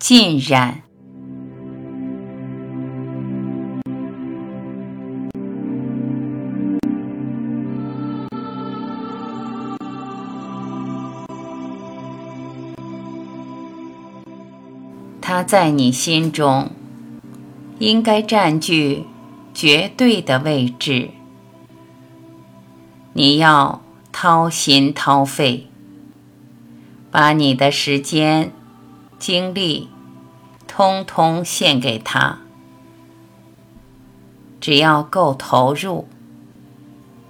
[0.00, 0.82] 浸染。
[15.20, 16.70] 它在你心中
[17.78, 19.04] 应该占据
[19.54, 21.10] 绝对的位置。
[23.12, 23.80] 你要
[24.10, 25.68] 掏心掏肺，
[27.10, 28.52] 把你的时间、
[29.20, 29.88] 精力
[30.66, 32.38] 通通献给他。
[34.60, 36.08] 只要够投入、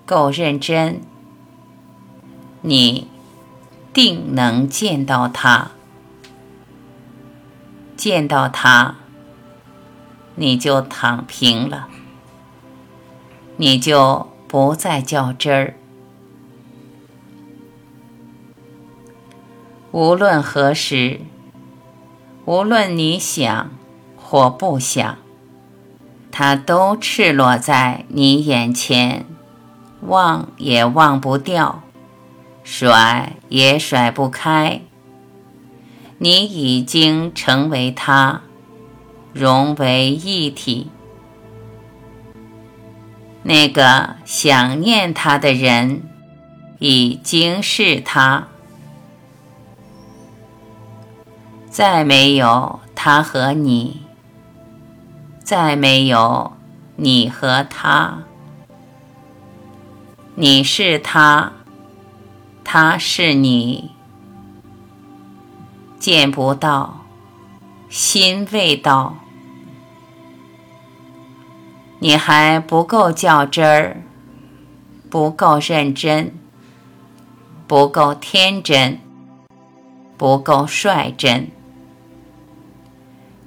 [0.06, 1.02] 够认真，
[2.62, 3.06] 你
[3.92, 5.72] 定能见到他。
[7.96, 8.96] 见到他，
[10.36, 11.88] 你就躺平了，
[13.58, 15.74] 你就不再较真儿。
[19.92, 21.20] 无论何时，
[22.50, 23.70] 无论你想
[24.16, 25.18] 或不想，
[26.32, 29.24] 它都赤裸在你眼前，
[30.00, 31.84] 忘也忘不掉，
[32.64, 34.80] 甩也甩不开。
[36.18, 38.40] 你已经成为他，
[39.32, 40.90] 融为一体。
[43.44, 46.02] 那个想念他的人，
[46.80, 48.48] 已经是他。
[51.70, 54.02] 再没有他和你，
[55.44, 56.52] 再没有
[56.96, 58.24] 你和他。
[60.34, 61.52] 你是他，
[62.64, 63.92] 他是你。
[66.00, 67.04] 见不到，
[67.88, 69.14] 心未到，
[72.00, 74.02] 你还不够较真儿，
[75.08, 76.34] 不够认真，
[77.68, 78.98] 不够天真，
[80.16, 81.48] 不够率真。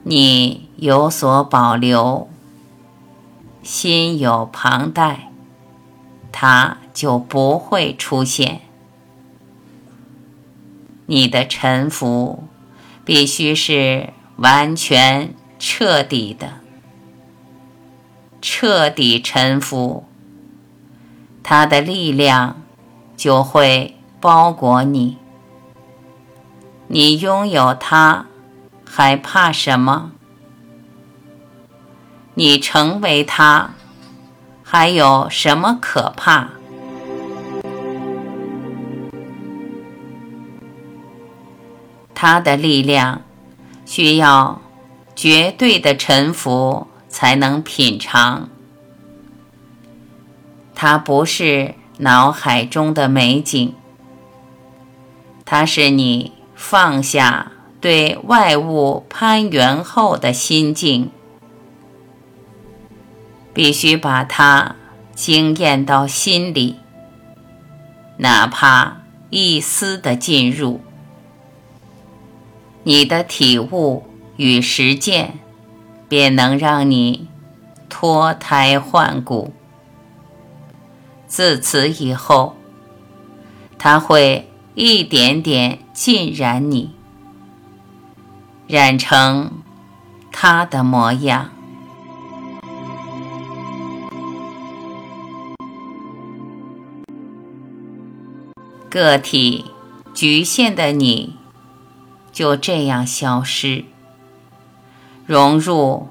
[0.05, 2.27] 你有所保留，
[3.61, 5.31] 心有旁贷，
[6.31, 8.61] 它就不会出现。
[11.05, 12.43] 你的臣服
[13.05, 16.55] 必须是完全彻底的，
[18.41, 20.05] 彻底臣服，
[21.41, 22.61] 他的力量
[23.15, 25.17] 就会包裹你。
[26.87, 28.27] 你拥有他，
[28.95, 30.11] 还怕什么？
[32.35, 33.71] 你成为他，
[34.61, 36.49] 还有什么可怕？
[42.13, 43.23] 他的力量
[43.83, 44.61] 需要
[45.15, 48.47] 绝对的臣服才能品尝。
[50.75, 53.73] 它不是脑海中的美景，
[55.43, 57.52] 它是你放下
[57.83, 61.11] 对外物攀援后的心境。
[63.53, 64.77] 必须把它
[65.13, 66.77] 惊艳到心里，
[68.19, 70.79] 哪怕一丝的进入。
[72.83, 74.03] 你的体悟
[74.37, 75.39] 与实践，
[76.07, 77.27] 便能让你
[77.89, 79.51] 脱胎换骨。
[81.27, 82.55] 自此以后，
[83.77, 86.95] 它会一点点浸染你，
[88.73, 89.51] 染成
[90.31, 91.51] 他的模样。
[98.89, 99.65] 个体
[100.15, 101.37] 局限的你。
[102.31, 103.85] 就这样消失，
[105.27, 106.07] 融入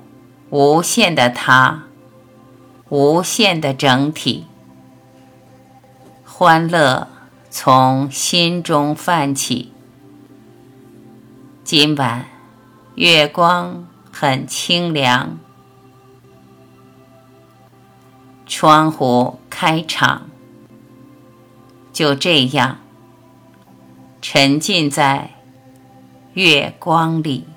[0.50, 1.82] 无限的他，
[2.88, 4.46] 无限的整体。
[6.24, 7.08] 欢乐
[7.50, 9.72] 从心中泛起。
[11.64, 12.26] 今晚
[12.94, 15.38] 月光很清凉，
[18.46, 20.28] 窗户开敞。
[21.92, 22.78] 就这样
[24.20, 25.30] 沉浸在。
[26.34, 27.51] 月光里。